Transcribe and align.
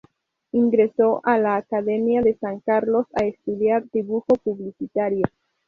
Ingresó 0.51 1.21
a 1.23 1.37
la 1.37 1.57
Academia 1.57 2.23
de 2.23 2.33
San 2.35 2.59
Carlos 2.61 3.05
a 3.13 3.23
estudiar 3.25 3.83
dibujo 3.91 4.33
publicitario. 4.43 5.25